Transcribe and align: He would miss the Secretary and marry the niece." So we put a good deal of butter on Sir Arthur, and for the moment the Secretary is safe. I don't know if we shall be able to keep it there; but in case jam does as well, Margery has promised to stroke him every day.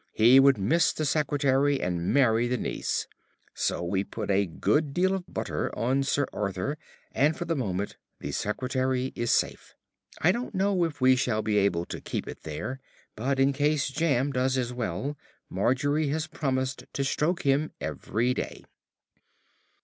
He 0.13 0.39
would 0.39 0.57
miss 0.57 0.93
the 0.93 1.05
Secretary 1.05 1.79
and 1.79 2.11
marry 2.11 2.47
the 2.47 2.57
niece." 2.57 3.05
So 3.53 3.83
we 3.83 4.03
put 4.03 4.31
a 4.31 4.47
good 4.47 4.95
deal 4.95 5.13
of 5.13 5.31
butter 5.31 5.69
on 5.77 6.01
Sir 6.01 6.25
Arthur, 6.33 6.79
and 7.11 7.37
for 7.37 7.45
the 7.45 7.55
moment 7.55 7.97
the 8.19 8.31
Secretary 8.31 9.13
is 9.15 9.29
safe. 9.29 9.75
I 10.19 10.31
don't 10.31 10.55
know 10.55 10.85
if 10.85 11.01
we 11.01 11.15
shall 11.15 11.43
be 11.43 11.59
able 11.59 11.85
to 11.85 12.01
keep 12.01 12.27
it 12.27 12.41
there; 12.41 12.79
but 13.15 13.39
in 13.39 13.53
case 13.53 13.89
jam 13.89 14.31
does 14.31 14.57
as 14.57 14.73
well, 14.73 15.15
Margery 15.51 16.07
has 16.07 16.25
promised 16.25 16.83
to 16.93 17.03
stroke 17.03 17.43
him 17.43 17.69
every 17.79 18.33
day. 18.33 18.63